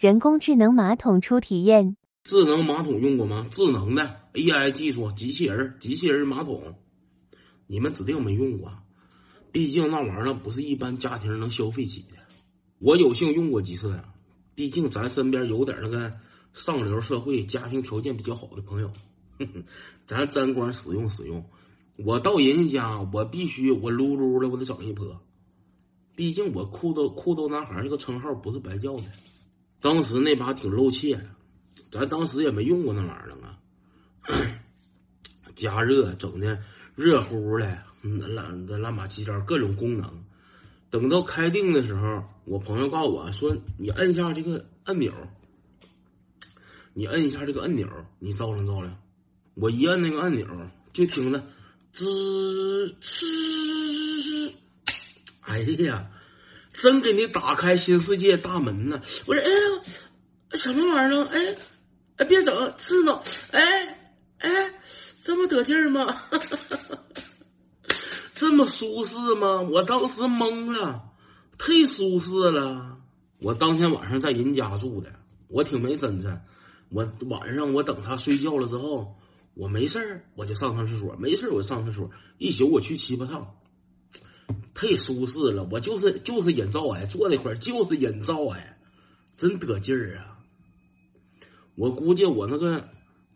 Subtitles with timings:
[0.00, 1.94] 人工智能马桶初体验。
[2.24, 3.46] 智能马桶用过吗？
[3.50, 6.74] 智能的 AI 技术，机器人，机器人马桶，
[7.66, 8.72] 你们指定没用过。
[9.52, 12.16] 毕竟那玩意儿不是一般家庭能消费起的。
[12.78, 14.14] 我有幸用过几次呀。
[14.54, 16.14] 毕竟咱身边有点那个
[16.54, 18.94] 上流社会、家庭条件比较好的朋友，
[20.08, 21.44] 咱沾光使用使用。
[21.98, 25.20] 我到人家家，我必须我噜噜的，我得整一泼。
[26.16, 29.04] 毕竟我裤兜裤兜男孩这个称号不是白叫的。
[29.80, 31.20] 当时那把挺露怯，
[31.90, 33.58] 咱当时也没用过那玩意儿啊。
[35.56, 36.62] 加热整的
[36.94, 40.24] 热乎乎的，乱乱乱八七糟各种功能。
[40.90, 45.12] 等到开腚的时候，我朋友告诉我说：“你摁下这个按钮，
[46.94, 49.00] 你摁一下这个按钮，你照亮照亮。”
[49.54, 50.46] 我一摁那个按钮，
[50.92, 51.44] 就听着。
[51.92, 54.52] 吱吱，
[55.40, 56.10] 哎呀，
[56.80, 59.02] 真给你打开新世界大门呢！
[59.26, 59.82] 我说，哎呀，
[60.52, 61.56] 什么玩意儿？
[62.16, 63.22] 哎，别整，刺挠！
[63.50, 64.48] 哎哎，
[65.22, 66.22] 这么得劲儿吗？
[68.32, 69.60] 这么舒适吗？
[69.60, 71.02] 我当时懵了，
[71.58, 72.96] 忒舒适了。
[73.40, 75.12] 我当天晚上在人家住的，
[75.48, 76.44] 我挺没身材。
[76.88, 79.16] 我晚上我等他睡觉了之后。
[79.54, 82.10] 我没事儿，我就上趟厕所；没事儿，我上厕所。
[82.38, 83.56] 一宿我去七八趟，
[84.74, 85.66] 太舒适了。
[85.70, 88.78] 我就是就是眼罩哎，坐那块就是眼罩哎，
[89.36, 90.38] 真得劲儿啊！
[91.74, 92.88] 我估计我那个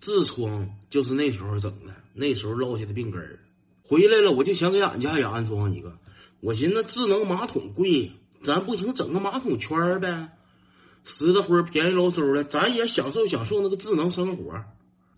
[0.00, 3.40] 痔疮就是那时候整的，那时候落下的病根儿。
[3.82, 5.98] 回来了，我就想给俺家也安装一个。
[6.40, 10.30] 我寻思智能马桶贵，咱不行，整个马桶圈儿呗，
[11.04, 14.64] 实在乎便宜喽嗖的，咱也享受享受那个智能生活。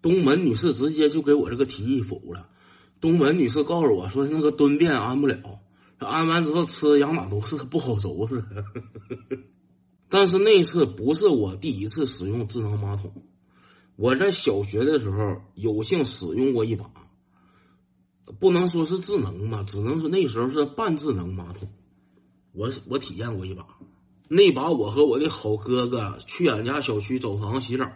[0.00, 2.48] 东门女士直接就给我这个提议否了。
[3.00, 5.60] 东门女士告诉我说，那个蹲便安不了，
[6.04, 8.44] 安完之后吃养马都是不好收拾。
[10.08, 13.12] 但是那次不是我第一次使用智能马桶，
[13.96, 16.90] 我在小学的时候有幸使用过一把，
[18.38, 21.70] 不能说是智能吧，只能说那时候是半智能马桶。
[22.52, 23.66] 我我体验过一把，
[24.28, 27.90] 那把我和我的好哥哥去俺家小区澡堂洗澡。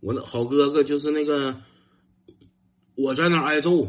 [0.00, 1.60] 我那好哥哥就是那个，
[2.94, 3.88] 我在那挨揍，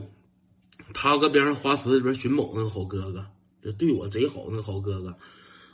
[0.94, 3.26] 他搁边上花池里边寻宝那个好哥哥，
[3.62, 5.18] 这对我贼好那个好哥哥，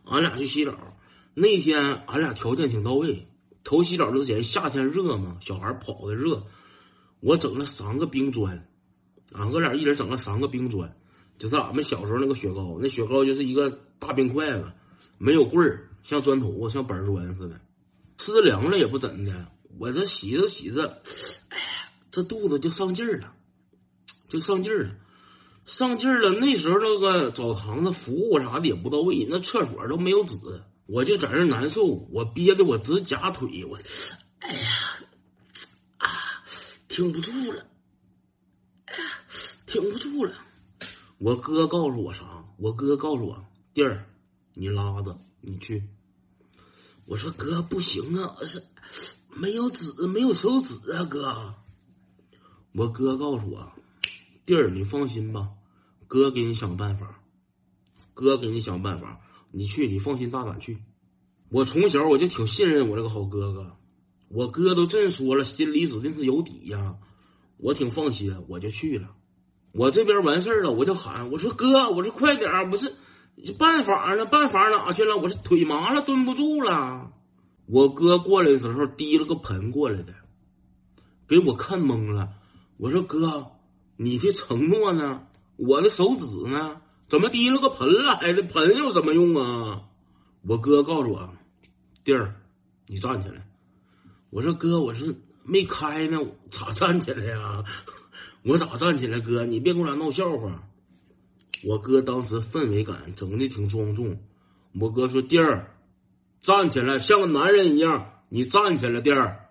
[0.06, 0.98] 俺俩去洗澡，
[1.34, 3.28] 那天俺俩条件挺到位。
[3.64, 6.46] 头洗澡之前，夏天热嘛，小孩跑的热，
[7.20, 8.68] 我整了三个冰砖，
[9.32, 10.96] 俺哥俩一人整了三个冰砖，
[11.40, 14.72] 就是俺们小时候那个雪糕，那雪糕就是一个大冰块子，
[15.18, 17.60] 没有棍儿，像砖头像板砖似的，
[18.18, 19.48] 吃凉了也不怎的。
[19.80, 21.02] 我这洗着洗着，
[21.50, 23.34] 哎呀，这肚子就上劲儿了，
[24.36, 24.96] 就上劲儿了，
[25.66, 26.32] 上劲儿了。
[26.32, 30.36] 那时候那个澡堂子服务啥的也不到位，那厕所都没有纸，
[30.88, 33.80] 我就在那难受，我憋的我直夹腿，我，
[34.40, 34.70] 哎呀，
[36.00, 36.10] 啊，
[36.90, 37.66] 挺不住了，
[38.86, 39.04] 哎呀，
[39.66, 40.34] 挺不住了。
[41.18, 42.44] 我哥告诉我啥？
[42.58, 44.06] 我哥告诉我，弟儿，
[44.54, 45.88] 你拉着，你去。
[47.06, 48.62] 我说哥不行啊，是。
[49.30, 51.56] 没有纸，没有手纸啊，哥。
[52.74, 53.72] 我哥告诉我，
[54.46, 55.50] 弟儿，你放心吧，
[56.08, 57.20] 哥给你想办法，
[58.14, 59.20] 哥给你想办法，
[59.52, 60.78] 你去，你放心大胆去。
[61.50, 63.78] 我从小我就挺信任我这个好哥哥，
[64.30, 66.98] 我哥都这说了，心里指定是有底呀，
[67.58, 69.16] 我挺放心，我就去了。
[69.72, 72.94] 我这边完事儿了，我就喊，我说哥，我说快点，我这
[73.58, 75.18] 办法呢，办法哪去了？
[75.18, 77.12] 我这腿麻了，蹲不住了。
[77.66, 80.14] 我哥过来的时候提了个盆过来的，
[81.28, 82.30] 给我看懵了。
[82.78, 83.52] 我说哥，
[83.98, 85.28] 你的承诺呢？
[85.58, 86.82] 我的手指呢？
[87.08, 88.42] 怎么提了个盆来的？
[88.44, 89.84] 盆有什么用啊？
[90.42, 91.34] 我哥告诉我，
[92.04, 92.36] 弟儿，
[92.88, 93.48] 你站起来。
[94.30, 96.20] 我说哥，我是没开呢，
[96.52, 97.64] 咋站起来呀？
[98.44, 99.20] 我咋站起来？
[99.20, 100.64] 哥，你别给我俩闹笑话。
[101.64, 104.20] 我哥当时氛围感整的挺庄重。
[104.80, 105.72] 我哥说弟儿。
[106.42, 108.12] 站起来，像个男人一样。
[108.30, 109.50] 你站起来，弟儿，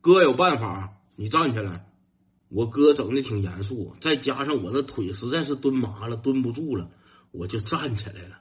[0.00, 0.92] 哥有办法。
[1.16, 1.89] 你站起来。
[2.50, 6.90] 我哥整的挺严肃，再加上我的腿实在是蹲麻了，蹲不住了，
[7.30, 8.40] 我就站起来了。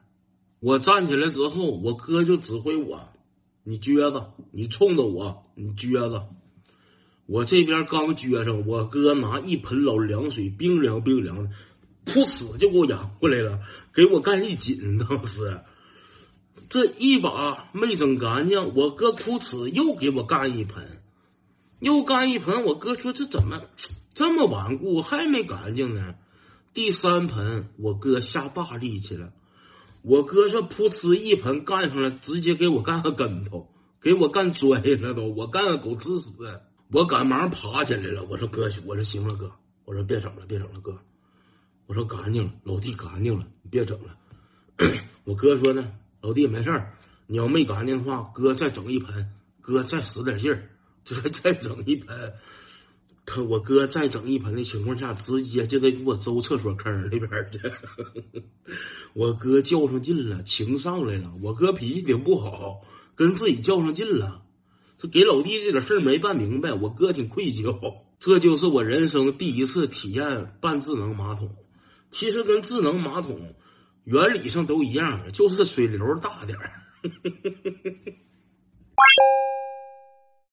[0.59, 3.07] 我站起来之后，我哥就指挥我
[3.63, 6.27] ：“你撅着，你冲着我，你撅着。”
[7.27, 11.51] 我这边刚撅上，我哥拿一盆老凉水，冰凉冰凉的，
[12.05, 13.59] 噗呲就给我扬过来了，
[13.94, 15.62] 给我干一紧，当时。
[16.67, 21.03] 这一把没整干净，我哥哭呲又给我干一盆，
[21.79, 22.63] 又干一盆。
[22.65, 23.61] 我哥说：“这怎么
[24.13, 26.15] 这么顽固，还没干净呢？”
[26.73, 29.33] 第三盆，我哥下大力气了。
[30.01, 33.69] 我哥说：“噗呲一盆干上了，直接给我干个跟头，
[34.01, 36.31] 给我干摔了都，我干个狗吃屎，
[36.91, 38.23] 我赶忙爬起来了。
[38.29, 39.51] 我说哥，我说行了哥，
[39.83, 40.99] 我说别整了，别整了哥，
[41.85, 44.15] 我说干净了，老弟干净了，你别整了。
[45.25, 45.91] 我哥说呢，
[46.21, 46.69] 老弟没事，
[47.27, 50.69] 你要没干净的话，哥再整一盆，哥再使点劲儿，
[51.06, 52.34] 这再整一盆。
[53.25, 57.60] 他我哥再整一盆的情况下，直接就得给我周厕所坑里边去。
[59.13, 61.34] 我哥较上劲了，情上来了。
[61.44, 62.81] 我哥脾气挺不好，
[63.16, 64.42] 跟自己较上劲了。
[64.98, 68.01] 这给老弟这点事儿没办明白，我哥挺愧疚。
[68.18, 71.56] 这就是我人生第一次体验半智能马桶。
[72.10, 73.54] 其实跟智能马桶
[74.04, 76.72] 原理上都一样，就是水流大点儿。